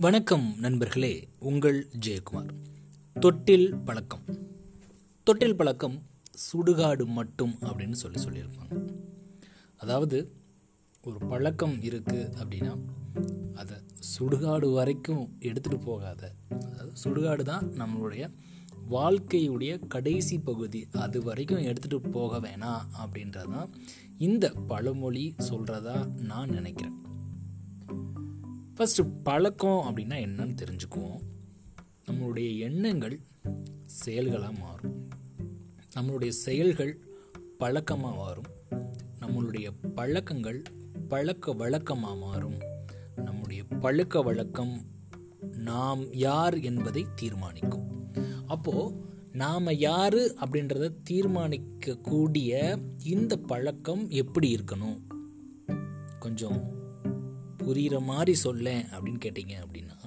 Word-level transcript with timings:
வணக்கம் 0.00 0.54
நண்பர்களே 0.58 1.28
உங்கள் 1.38 1.88
ஜெயக்குமார். 2.06 2.48
தொட்டில் 3.20 3.76
பழக்கம். 3.76 4.20
தொட்டில் 5.22 5.56
பழக்கம் 5.56 6.02
சுடுகாடு 6.52 7.06
மட்டும் 7.06 7.58
அப்படின்னு 7.62 7.92
சொல்லி 7.92 8.24
சொல்லியிருப்பாங்க. 8.24 8.94
அதாவது 9.76 10.32
ஒரு 11.02 11.18
பழக்கம் 11.18 11.80
இருக்குது 11.80 12.30
அப்படின்னா 12.42 12.78
அதை 13.54 13.76
சுடுகாடு 14.18 14.72
வரைக்கும் 14.72 15.36
எடுத்துகிட்டு 15.40 15.84
போகாத. 15.84 16.32
அதாவது 16.48 16.92
சுடுகாடு 17.04 17.42
தான் 17.42 17.66
நம்மளுடைய 17.66 18.34
வாழ்க்கையுடைய 18.90 19.86
கடைசி 19.86 20.38
பகுதி. 20.38 20.86
அது 20.92 21.22
வரைக்கும் 21.22 21.62
எடுத்துகிட்டு 21.62 22.10
போக 22.10 22.48
வேணாம் 22.48 22.86
அப்படின்றதான் 22.98 23.70
இந்த 24.18 24.50
பழமொழி 24.50 25.34
சொல்கிறதா 25.38 26.14
நான் 26.14 26.48
நினைக்கிறேன். 26.48 27.14
ஃபஸ்ட்டு 28.78 29.12
பழக்கம் 29.22 29.92
அப்படின்னா 29.92 30.26
என்னன்னு 30.26 30.56
தெரிஞ்சுக்குவோம். 30.62 31.20
நம்மளுடைய 32.06 32.58
எண்ணங்கள் 32.58 33.20
செயல்களாக 33.82 34.52
மாறும். 34.52 35.08
நம்மளுடைய 35.94 36.28
செயல்கள் 36.28 36.98
பழக்கமாக 37.58 38.16
மாறும். 38.16 38.44
நம்மளுடைய 39.20 39.68
பழக்கங்கள் 39.94 40.62
பழக்க 41.08 41.52
வழக்கமாக 41.52 42.16
மாறும். 42.16 42.60
நம்முடைய 43.16 43.64
பழக்க 43.64 44.22
வழக்கம் 44.22 44.80
நாம் 45.52 46.12
யார் 46.12 46.60
என்பதை 46.60 47.06
தீர்மானிக்கும். 47.14 48.12
அப்போது 48.46 49.04
நாம் 49.32 49.70
யார் 49.70 50.14
அப்படின்றத 50.14 50.94
தீர்மானிக்கக்கூடிய 51.10 52.78
இந்த 53.04 53.36
பழக்கம் 53.36 54.10
எப்படி 54.10 54.54
இருக்கணும்? 54.54 55.00
கொஞ்சம் 56.18 56.74
புரிகிற 57.66 58.00
மாதிரி 58.00 58.34
சொல்லேன் 58.34 58.84
அப்படின்னு 58.84 59.20
கேட்டிங்க 59.24 59.54
அப்படின்னா 59.64 59.98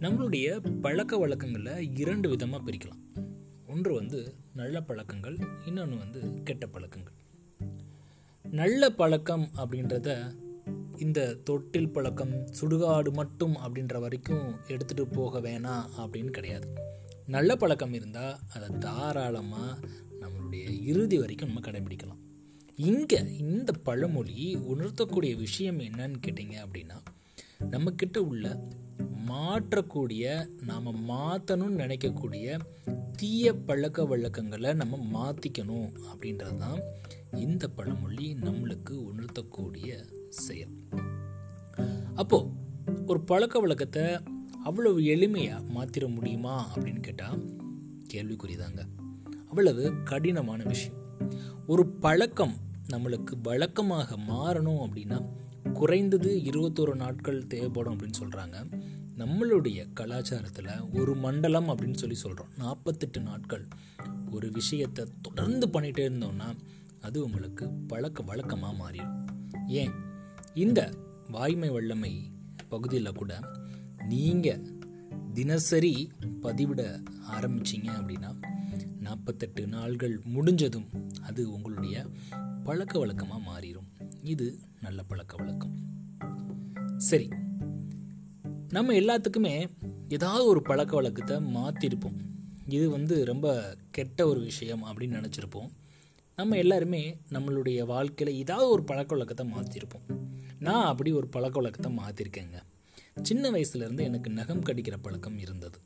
நம்மளுடைய 0.00 0.46
பழக்க 0.80 1.18
வழக்கங்களை 1.18 1.74
இரண்டு 1.94 2.28
விதமாக 2.28 2.64
பிரிக்கலாம். 2.66 3.02
ஒன்று 3.66 3.94
வந்து 3.94 4.34
நல்ல 4.54 4.80
பழக்கங்கள் 4.80 5.36
இன்னொன்று 5.66 5.96
வந்து 5.98 6.42
கெட்ட 6.42 6.66
பழக்கங்கள். 6.66 7.14
நல்ல 8.44 8.90
பழக்கம் 8.90 9.46
அப்படின்றத 9.56 10.08
இந்த 10.98 11.20
தொட்டில் 11.34 11.92
பழக்கம் 11.92 12.34
சுடுகாடு 12.60 13.12
மட்டும் 13.12 13.56
அப்படின்ற 13.56 14.00
வரைக்கும் 14.00 14.46
எடுத்துகிட்டு 14.68 15.04
போக 15.12 15.40
வேணாம் 15.40 15.88
அப்படின்னு 15.96 16.30
கிடையாது. 16.30 16.68
நல்ல 17.26 17.56
பழக்கம் 17.56 17.92
இருந்தால் 17.92 18.38
அதை 18.54 18.68
தாராளமாக 18.78 19.78
நம்மளுடைய 20.20 20.82
இறுதி 20.82 21.18
வரைக்கும் 21.18 21.52
நம்ம 21.52 21.70
கடைபிடிக்கலாம். 21.70 22.22
இங்கே 22.76 23.36
இந்த 23.38 23.72
பழமொழி 23.72 24.56
உணர்த்தக்கூடிய 24.56 25.36
விஷயம் 25.36 25.78
என்னன்னு 25.78 26.16
கேட்டிங்க 26.26 26.56
அப்படின்னா 26.64 26.96
நம்மக்கிட்ட 27.70 28.18
உள்ள 28.18 28.60
மாற்றக்கூடிய 29.28 30.48
நாம் 30.62 31.10
மாற்றணும்னு 31.10 31.78
நினைக்கக்கூடிய 31.78 32.58
தீய 33.16 33.54
பழக்க 33.54 34.04
வழக்கங்களை 34.04 34.72
நம்ம 34.72 34.98
மாற்றிக்கணும் 35.12 35.92
அப்படின்றது 36.12 36.56
தான் 36.56 36.80
இந்த 37.34 37.68
பழமொழி 37.68 38.34
நம்மளுக்கு 38.34 39.04
உணர்த்தக்கூடிய 39.12 40.04
செயல். 40.28 40.74
அப்போது 42.14 42.48
ஒரு 43.06 43.20
பழக்க 43.20 43.60
வழக்கத்தை 43.60 44.02
அவ்வளவு 44.64 45.00
எளிமையாக 45.00 45.62
மாற்றிட 45.74 46.14
முடியுமா 46.14 46.74
அப்படின்னு 46.74 47.00
கேட்டால் 47.00 47.46
கேள்விக்குறிதாங்க. 48.12 48.86
அவ்வளவு 49.48 49.92
கடினமான 50.04 50.62
விஷயம். 50.62 51.04
ஒரு 51.66 51.86
பழக்கம் 51.86 52.64
நம்மளுக்கு 52.92 53.32
வழக்கமாக 53.42 54.16
மாறணும் 54.16 54.80
அப்படின்னா 54.86 55.28
குறைந்தது 55.72 56.36
இருபத்தோரு 56.36 56.94
நாட்கள் 56.94 57.46
தேவைப்படும் 57.46 57.96
அப்படின்னு 57.96 58.22
சொல்கிறாங்க 58.22 58.72
நம்மளுடைய 59.18 59.86
கலாச்சாரத்தில் 60.00 60.98
ஒரு 60.98 61.14
மண்டலம் 61.14 61.68
அப்படின்னு 61.68 61.94
சொல்லி 61.94 62.14
சொல்கிறோம் 62.14 62.48
நாற்பத்தெட்டு 62.58 63.20
நாட்கள். 63.20 63.68
ஒரு 64.30 64.50
விஷயத்தை 64.50 65.06
தொடர்ந்து 65.22 65.66
பண்ணிகிட்டே 65.66 66.10
இருந்தோம்னா 66.10 66.56
அது 67.00 67.24
உங்களுக்கு 67.24 67.68
பழக்க 67.88 68.22
வழக்கமாக 68.22 68.88
மாறிடும். 68.88 69.26
ஏன்? 69.66 69.90
இந்த 70.54 70.94
வாய்மை 71.30 71.68
வல்லமை 71.68 72.30
பகுதியில் 72.68 73.12
கூட 73.12 73.40
நீங்கள் 74.08 74.62
தினசரி 75.34 76.12
பதிவிட 76.42 77.02
ஆரம்பிச்சிங்க 77.30 77.88
அப்படின்னா 77.92 78.55
நாற்பத்தெட்டு 79.06 79.62
நாள்கள் 79.76 80.14
முடிஞ்சதும் 80.34 80.88
அது 81.28 81.42
உங்களுடைய 81.54 81.96
பழக்க 82.64 82.94
வழக்கமாக 82.98 83.42
மாறிடும் 83.50 83.88
இது 84.32 84.46
நல்ல 84.84 85.00
பழக்க 85.10 85.34
வழக்கம். 85.40 85.74
சரி 87.08 87.28
நம்ம 88.76 88.94
எல்லாத்துக்குமே 89.00 89.54
ஏதாவது 90.08 90.44
ஒரு 90.52 90.60
பழக்க 90.68 90.92
வழக்கத்தை 90.98 91.36
மாற்றிருப்போம் 91.56 92.18
இது 92.76 92.86
வந்து 92.94 93.16
ரொம்ப 93.30 93.48
கெட்ட 93.96 94.20
ஒரு 94.30 94.40
விஷயம் 94.40 94.82
அப்படின்னு 94.84 95.18
நினச்சிருப்போம். 95.18 95.68
நம்ம 96.38 96.56
எல்லாருமே 96.62 97.02
நம்மளுடைய 97.34 97.78
வாழ்க்கையில் 97.90 98.38
ஏதாவது 98.42 98.68
ஒரு 98.74 98.82
பழக்க 98.90 99.10
வழக்கத்தை 99.14 99.44
மாற்றிருப்போம் 99.52 100.06
நான் 100.66 100.88
அப்படி 100.90 101.10
ஒரு 101.20 101.28
பழக்க 101.34 101.56
வழக்கத்தை 101.60 101.90
மாற்றிருக்கேங்க 102.00 102.58
சின்ன 103.28 103.50
வயசுலேருந்து 103.50 104.02
எனக்கு 104.08 104.30
நகம் 104.38 104.64
கடிக்கிற 104.64 104.96
பழக்கம் 105.02 105.38
இருந்தது. 105.38 105.78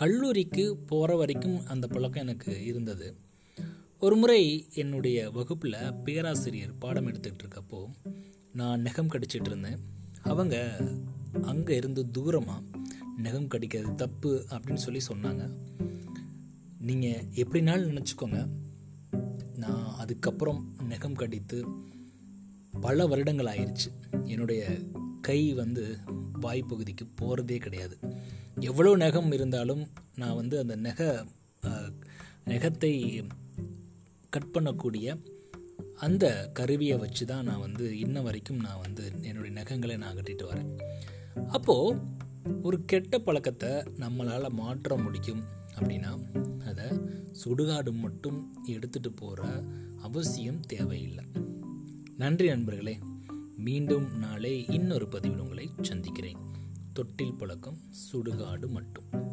கல்லூரிக்கு 0.00 0.76
போகிற 0.76 1.16
வரைக்கும் 1.16 1.66
அந்த 1.66 1.86
பழக்கம் 1.86 2.22
எனக்கு 2.22 2.64
இருந்தது. 2.64 3.16
ஒரு 3.98 4.16
முறை 4.16 4.66
என்னுடைய 4.74 5.30
வகுப்பில் 5.30 5.76
பேராசிரியர் 6.04 6.78
பாடம் 6.78 7.06
எடுத்துக்கிட்டு 7.06 7.44
இருக்கப்போ 7.44 7.80
நான் 8.52 8.82
நெகம் 8.82 9.10
கடிச்சிட்டு 9.12 9.48
இருந்தேன். 9.48 9.78
அவங்க 10.22 10.80
அங்கே 11.42 11.76
இருந்து 11.76 12.10
தூரமாக 12.10 12.62
நெகம் 13.22 13.50
கடிக்கிறது 13.54 13.94
தப்பு 13.94 14.44
அப்படின்னு 14.50 14.84
சொல்லி 14.86 15.00
சொன்னாங்க. 15.12 15.50
நீங்கள் 16.80 17.24
எப்படினாலும் 17.34 17.90
நினச்சிக்கோங்க. 17.90 18.48
நான் 19.56 19.94
அதுக்கப்புறம் 19.96 20.74
நெகம் 20.88 21.20
கடித்து 21.22 21.64
பல 22.80 23.06
வருடங்கள் 23.06 23.52
ஆயிடுச்சு 23.54 23.90
என்னுடைய 24.24 24.78
கை 25.28 25.40
வந்து 25.54 25.84
வாய்ப்பகுதிக்கு 26.42 27.04
போகிறதே 27.14 27.58
கிடையாது. 27.64 27.96
எவ்வளோ 28.70 28.92
நகம் 28.96 29.32
இருந்தாலும் 29.32 29.82
நான் 30.16 30.38
வந்து 30.40 30.56
அந்த 30.58 30.74
நெக 30.86 31.00
நெகத்தை 32.50 32.92
கட் 34.34 34.52
பண்ணக்கூடிய 34.54 35.16
அந்த 36.06 36.24
கருவியை 36.52 36.96
வச்சு 36.98 37.24
தான் 37.26 37.46
நான் 37.48 37.64
வந்து 37.66 37.86
இன்ன 37.98 38.20
வரைக்கும் 38.20 38.60
நான் 38.66 38.82
வந்து 38.84 39.04
என்னுடைய 39.22 39.52
நகங்களை 39.60 39.96
நான் 39.96 40.16
கட்டிட்டு 40.16 40.44
வரேன். 40.50 40.70
அப்போது 41.48 41.98
ஒரு 42.62 42.76
கெட்ட 42.84 43.18
பழக்கத்தை 43.18 43.70
நம்மளால் 44.02 44.56
மாற்ற 44.60 44.96
முடியும் 45.04 45.42
அப்படின்னா 45.78 46.12
அதை 46.70 46.86
சுடுகாடு 47.42 47.92
மட்டும் 48.04 48.38
எடுத்துகிட்டு 48.74 49.12
போகிற 49.14 49.42
அவசியம் 50.02 50.60
தேவையில்லை. 50.72 51.24
நன்றி 52.16 52.48
நண்பர்களே. 52.48 52.96
மீண்டும் 53.58 54.18
நாளை 54.18 54.66
இன்னொரு 54.66 55.08
பதிவில் 55.08 55.38
உங்களை 55.38 55.70
சந்திக்கிறேன். 55.82 56.36
தொட்டில் 56.92 57.34
பழக்கம் 57.34 57.78
சுடுகாடு 58.12 58.66
மட்டும். 58.66 59.27